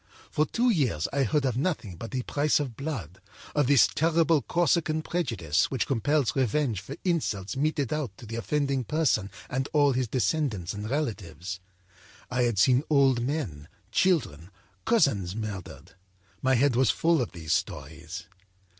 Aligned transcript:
For 0.31 0.47
two 0.47 0.71
years 0.71 1.07
I 1.13 1.21
heard 1.21 1.45
of 1.45 1.55
nothing 1.55 1.95
but 1.95 2.09
the 2.09 2.23
price 2.23 2.59
of 2.59 2.75
blood, 2.75 3.21
of 3.53 3.67
this 3.67 3.85
terrible 3.85 4.41
Corsican 4.41 5.03
prejudice 5.03 5.69
which 5.69 5.85
compels 5.85 6.35
revenge 6.35 6.81
for 6.81 6.95
insults 7.03 7.55
meted 7.55 7.93
out 7.93 8.17
to 8.17 8.25
the 8.25 8.35
offending 8.35 8.83
person 8.83 9.29
and 9.47 9.69
all 9.73 9.91
his 9.93 10.07
descendants 10.07 10.73
and 10.73 10.89
relatives. 10.89 11.59
I 12.31 12.41
had 12.41 12.57
seen 12.57 12.81
old 12.89 13.21
men, 13.21 13.67
children, 13.91 14.49
cousins 14.85 15.35
murdered; 15.35 15.91
my 16.41 16.55
head 16.55 16.75
was 16.75 16.89
full 16.89 17.21
of 17.21 17.33
these 17.33 17.53
stories. 17.53 18.25